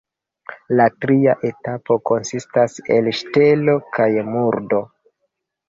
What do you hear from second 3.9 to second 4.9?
kaj murdo.